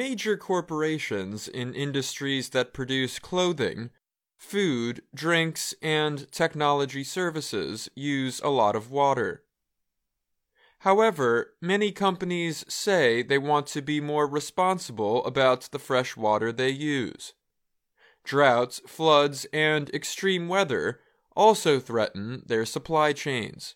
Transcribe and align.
Major 0.00 0.38
corporations 0.38 1.46
in 1.46 1.74
industries 1.74 2.48
that 2.48 2.72
produce 2.72 3.18
clothing, 3.18 3.90
food, 4.38 5.02
drinks, 5.14 5.74
and 5.82 6.26
technology 6.32 7.04
services 7.04 7.90
use 7.94 8.40
a 8.40 8.48
lot 8.48 8.74
of 8.74 8.90
water. 8.90 9.44
However, 10.78 11.52
many 11.60 11.92
companies 11.92 12.64
say 12.66 13.22
they 13.22 13.36
want 13.36 13.66
to 13.66 13.82
be 13.82 14.00
more 14.00 14.26
responsible 14.26 15.22
about 15.26 15.68
the 15.70 15.78
fresh 15.78 16.16
water 16.16 16.50
they 16.50 16.70
use. 16.70 17.34
Droughts, 18.24 18.80
floods, 18.86 19.44
and 19.52 19.90
extreme 19.90 20.48
weather 20.48 21.00
also 21.36 21.78
threaten 21.78 22.42
their 22.46 22.64
supply 22.64 23.12
chains. 23.12 23.74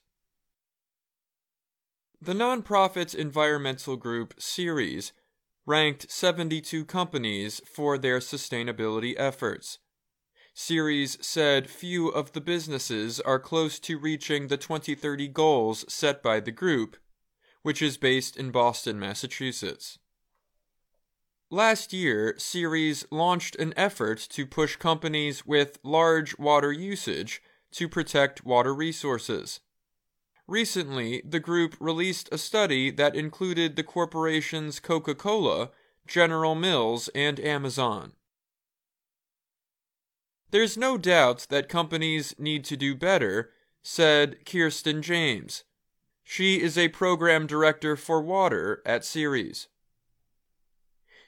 The 2.19 2.33
nonprofit 2.33 3.15
environmental 3.15 3.99
group 3.99 4.33
Ceres 4.39 5.13
ranked 5.67 6.11
72 6.11 6.85
companies 6.85 7.61
for 7.65 7.97
their 7.97 8.19
sustainability 8.19 9.15
efforts. 9.17 9.79
Ceres 10.55 11.19
said 11.21 11.69
few 11.69 12.09
of 12.09 12.33
the 12.33 12.41
businesses 12.41 13.21
are 13.21 13.41
close 13.41 13.81
to 13.81 13.99
reaching 13.99 14.47
the 14.47 14.57
2030 14.57 15.29
goals 15.29 15.85
set 15.93 16.23
by 16.23 16.39
the 16.39 16.53
group, 16.53 16.97
which 17.63 17.83
is 17.83 17.97
based 17.97 18.37
in 18.37 18.51
Boston, 18.51 19.01
Massachusetts. 19.01 19.99
Last 21.51 21.93
year, 21.93 22.35
Ceres 22.39 23.07
launched 23.11 23.57
an 23.57 23.75
effort 23.77 24.19
to 24.31 24.47
push 24.47 24.77
companies 24.77 25.45
with 25.45 25.79
large 25.83 26.39
water 26.39 26.73
usage 26.73 27.43
to 27.73 27.89
protect 27.89 28.45
water 28.45 28.75
resources. 28.75 29.61
Recently, 30.47 31.23
the 31.25 31.41
group 31.41 31.75
released 31.81 32.29
a 32.31 32.39
study 32.39 32.91
that 32.91 33.17
included 33.17 33.77
the 33.77 33.83
corporations 33.83 34.79
Coca 34.79 35.15
Cola, 35.15 35.71
General 36.07 36.55
Mills, 36.55 37.09
and 37.15 37.41
Amazon. 37.41 38.13
There's 40.51 40.77
no 40.77 40.99
doubt 40.99 41.47
that 41.49 41.69
companies 41.69 42.35
need 42.39 42.65
to 42.67 42.77
do 42.77 42.95
better, 42.95 43.51
said 43.83 44.45
Kirsten 44.45 45.03
James. 45.03 45.65
She 46.23 46.61
is 46.61 46.79
a 46.79 46.89
program 46.89 47.47
director 47.47 47.97
for 47.97 48.21
water 48.21 48.83
at 48.87 49.05
Ceres. 49.05 49.69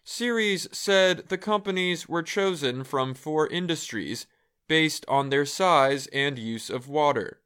Ceres 0.05 0.69
said 0.71 1.29
the 1.29 1.39
companies 1.39 2.09
were 2.09 2.23
chosen 2.23 2.85
from 2.85 3.15
four 3.15 3.49
industries 3.49 4.27
based 4.69 5.05
on 5.09 5.31
their 5.31 5.45
size 5.45 6.07
and 6.09 6.39
use 6.39 6.71
of 6.71 6.89
water. 6.89 7.41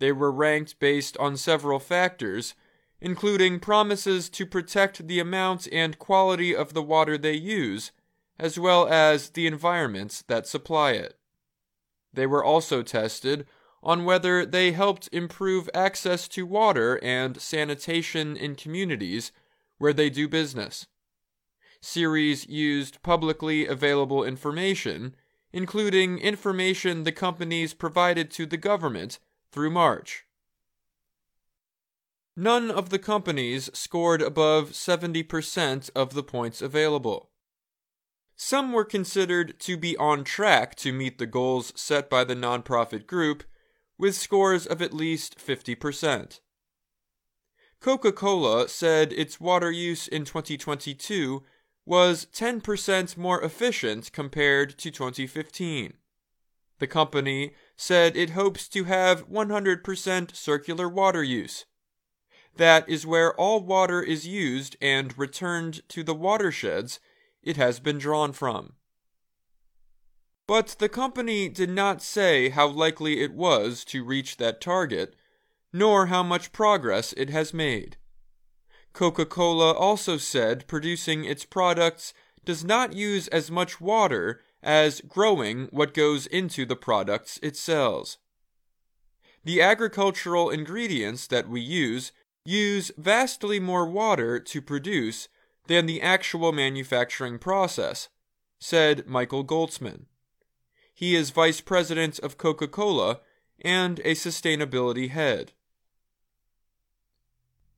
They 0.00 0.12
were 0.12 0.32
ranked 0.32 0.80
based 0.80 1.16
on 1.18 1.36
several 1.36 1.78
factors, 1.78 2.54
including 3.00 3.60
promises 3.60 4.28
to 4.30 4.46
protect 4.46 5.06
the 5.06 5.20
amount 5.20 5.68
and 5.70 5.98
quality 5.98 6.56
of 6.56 6.72
the 6.72 6.82
water 6.82 7.16
they 7.16 7.34
use, 7.34 7.92
as 8.38 8.58
well 8.58 8.88
as 8.88 9.30
the 9.30 9.46
environments 9.46 10.22
that 10.22 10.46
supply 10.46 10.92
it. 10.92 11.18
They 12.12 12.26
were 12.26 12.42
also 12.42 12.82
tested 12.82 13.46
on 13.82 14.04
whether 14.06 14.44
they 14.44 14.72
helped 14.72 15.08
improve 15.12 15.68
access 15.74 16.28
to 16.28 16.46
water 16.46 16.98
and 17.02 17.40
sanitation 17.40 18.36
in 18.36 18.54
communities 18.54 19.32
where 19.78 19.92
they 19.92 20.10
do 20.10 20.28
business. 20.28 20.86
Ceres 21.82 22.46
used 22.46 23.02
publicly 23.02 23.66
available 23.66 24.24
information, 24.24 25.14
including 25.52 26.18
information 26.18 27.04
the 27.04 27.12
companies 27.12 27.74
provided 27.74 28.30
to 28.30 28.46
the 28.46 28.58
government 28.58 29.18
through 29.52 29.70
March. 29.70 30.24
None 32.36 32.70
of 32.70 32.90
the 32.90 32.98
companies 32.98 33.68
scored 33.74 34.22
above 34.22 34.70
70% 34.70 35.90
of 35.94 36.14
the 36.14 36.22
points 36.22 36.62
available. 36.62 37.30
Some 38.36 38.72
were 38.72 38.84
considered 38.84 39.60
to 39.60 39.76
be 39.76 39.96
on 39.98 40.24
track 40.24 40.74
to 40.76 40.92
meet 40.92 41.18
the 41.18 41.26
goals 41.26 41.72
set 41.76 42.08
by 42.08 42.24
the 42.24 42.34
nonprofit 42.34 43.06
group, 43.06 43.44
with 43.98 44.14
scores 44.14 44.66
of 44.66 44.80
at 44.80 44.94
least 44.94 45.38
50%. 45.38 46.40
Coca 47.80 48.12
Cola 48.12 48.68
said 48.68 49.12
its 49.12 49.40
water 49.40 49.70
use 49.70 50.08
in 50.08 50.24
2022 50.24 51.42
was 51.84 52.26
10% 52.32 53.16
more 53.16 53.42
efficient 53.42 54.12
compared 54.12 54.78
to 54.78 54.90
2015. 54.90 55.94
The 56.80 56.86
company 56.86 57.52
said 57.76 58.16
it 58.16 58.30
hopes 58.30 58.66
to 58.68 58.84
have 58.84 59.28
100% 59.28 60.34
circular 60.34 60.88
water 60.88 61.22
use. 61.22 61.66
That 62.56 62.88
is 62.88 63.06
where 63.06 63.34
all 63.34 63.60
water 63.60 64.02
is 64.02 64.26
used 64.26 64.76
and 64.80 65.16
returned 65.16 65.86
to 65.90 66.02
the 66.02 66.14
watersheds 66.14 66.98
it 67.42 67.58
has 67.58 67.80
been 67.80 67.98
drawn 67.98 68.32
from. 68.32 68.72
But 70.46 70.76
the 70.78 70.88
company 70.88 71.50
did 71.50 71.70
not 71.70 72.02
say 72.02 72.48
how 72.48 72.66
likely 72.66 73.20
it 73.20 73.34
was 73.34 73.84
to 73.84 74.02
reach 74.02 74.38
that 74.38 74.60
target, 74.60 75.14
nor 75.72 76.06
how 76.06 76.22
much 76.22 76.50
progress 76.50 77.12
it 77.12 77.28
has 77.28 77.52
made. 77.52 77.98
Coca 78.94 79.26
Cola 79.26 79.72
also 79.72 80.16
said 80.16 80.66
producing 80.66 81.26
its 81.26 81.44
products 81.44 82.14
does 82.46 82.64
not 82.64 82.94
use 82.94 83.28
as 83.28 83.50
much 83.50 83.82
water 83.82 84.40
as 84.62 85.00
growing 85.02 85.68
what 85.70 85.94
goes 85.94 86.26
into 86.26 86.64
the 86.66 86.76
products 86.76 87.38
it 87.42 87.56
sells. 87.56 88.18
The 89.44 89.62
agricultural 89.62 90.50
ingredients 90.50 91.26
that 91.28 91.48
we 91.48 91.60
use 91.60 92.12
use 92.44 92.90
vastly 92.96 93.58
more 93.58 93.86
water 93.86 94.38
to 94.38 94.62
produce 94.62 95.28
than 95.66 95.86
the 95.86 96.02
actual 96.02 96.52
manufacturing 96.52 97.38
process, 97.38 98.08
said 98.58 99.06
Michael 99.06 99.44
Goltzman. 99.44 100.06
He 100.92 101.14
is 101.14 101.30
vice 101.30 101.60
president 101.60 102.18
of 102.18 102.36
Coca 102.36 102.68
Cola 102.68 103.20
and 103.62 104.00
a 104.00 104.14
sustainability 104.14 105.10
head. 105.10 105.52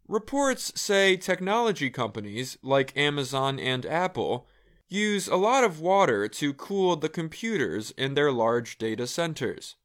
Reports 0.09 0.79
say 0.81 1.17
technology 1.17 1.89
companies 1.89 2.59
like 2.63 2.97
Amazon 2.97 3.61
and 3.61 3.87
Apple 3.87 4.47
use 4.93 5.27
a 5.29 5.37
lot 5.37 5.65
of 5.65 5.81
water 5.81 6.29
to 6.29 6.53
cool 6.55 6.97
the 6.97 7.09
computers 7.09 7.93
in 7.93 8.15
their 8.15 8.31
large 8.31 8.79
data 8.79 9.07
centers. 9.07 9.77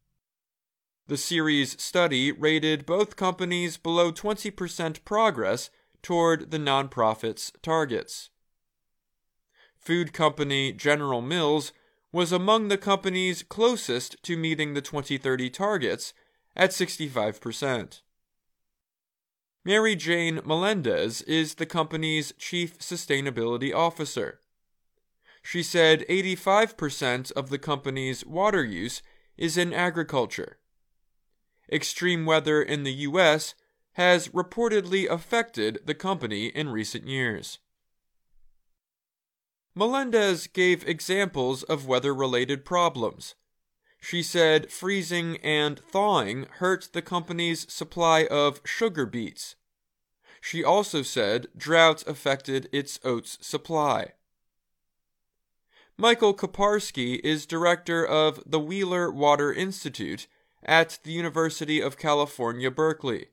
The 1.08 1.18
Ceres 1.18 1.82
study 1.82 2.32
rated 2.32 2.86
both 2.86 3.16
companies 3.16 3.78
below 3.78 4.12
20% 4.12 5.06
progress 5.06 5.70
toward 6.02 6.52
the 6.52 6.58
nonprofit's 6.58 7.52
targets. 7.62 8.30
Food 9.78 10.12
company 10.12 10.74
General 10.74 11.22
Mills 11.22 11.72
was 12.12 12.32
among 12.32 12.68
the 12.68 12.78
companies 12.78 13.44
closest 13.44 14.22
to 14.24 14.36
meeting 14.36 14.74
the 14.74 14.82
2030 14.82 15.50
targets 15.50 16.14
at 16.56 16.72
65%. 16.72 18.02
Mary 19.64 19.96
Jane 19.96 20.42
Melendez 20.46 21.22
is 21.22 21.56
the 21.56 21.66
company's 21.66 22.34
chief 22.38 22.80
sustainability 22.80 23.74
officer. 23.74 24.40
She 25.50 25.64
said 25.64 26.04
85% 26.10 27.32
of 27.32 27.50
the 27.50 27.58
company's 27.58 28.26
water 28.26 28.66
use 28.66 29.02
is 29.38 29.58
in 29.58 29.72
agriculture. 29.72 30.58
Extreme 31.72 32.26
weather 32.26 32.62
in 32.62 32.84
the 32.84 32.92
U.S. 33.08 33.56
has 33.94 34.28
reportedly 34.28 35.10
affected 35.10 35.80
the 35.86 35.96
company 35.96 36.48
in 36.48 36.68
recent 36.68 37.08
years. 37.08 37.60
Melendez 39.74 40.48
gave 40.48 40.86
examples 40.86 41.64
of 41.64 41.88
weather 41.88 42.14
related 42.14 42.66
problems. 42.66 43.36
She 44.02 44.22
said 44.22 44.70
freezing 44.70 45.38
and 45.38 45.80
thawing 45.80 46.48
hurt 46.58 46.90
the 46.92 47.02
company's 47.02 47.72
supply 47.72 48.26
of 48.26 48.60
sugar 48.66 49.06
beets. 49.06 49.56
She 50.42 50.62
also 50.62 51.04
said 51.04 51.48
droughts 51.56 52.04
affected 52.06 52.68
its 52.74 53.00
oats 53.06 53.38
supply. 53.40 54.12
Michael 56.00 56.36
Kiparsky 56.36 57.20
is 57.24 57.48
director 57.48 58.06
of 58.06 58.44
the 58.46 58.60
Wheeler 58.60 59.10
Water 59.10 59.52
Institute 59.52 60.28
at 60.62 61.00
the 61.04 61.12
University 61.12 61.82
of 61.82 61.98
California, 61.98 62.70
Berkeley. 62.70 63.30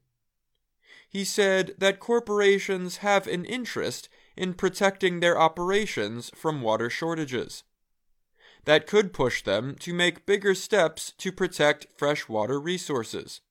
He 1.06 1.25
said 1.25 1.75
that 1.76 2.00
corporations 2.00 2.99
have 2.99 3.26
an 3.26 3.44
interest 3.44 4.08
in 4.34 4.55
protecting 4.55 5.20
their 5.20 5.38
operations 5.38 6.31
from 6.34 6.62
water 6.62 6.88
shortages. 6.88 7.64
That 8.64 8.87
could 8.87 9.12
push 9.12 9.43
them 9.43 9.76
to 9.81 9.93
make 9.93 10.25
bigger 10.25 10.55
steps 10.55 11.12
to 11.19 11.31
protect 11.31 11.87
freshwater 11.94 12.58
resources. 12.58 13.43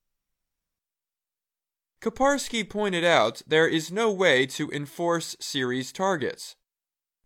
Kiparsky 2.02 2.68
pointed 2.68 3.06
out 3.06 3.44
there 3.46 3.68
is 3.68 3.92
no 3.92 4.12
way 4.12 4.48
to 4.48 4.72
enforce 4.72 5.36
Ceres 5.40 5.92
targets. 5.92 6.56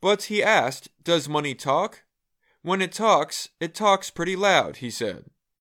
But 0.08 0.24
he 0.32 0.42
asked, 0.42 0.88
Does 1.04 1.28
money 1.28 1.54
talk? 1.54 2.04
When 2.62 2.82
it 2.82 2.94
talks, 2.94 3.50
it 3.60 3.76
talks 3.76 4.10
pretty 4.10 4.38
loud, 4.38 4.78
he 4.78 4.90
said. 4.90 5.26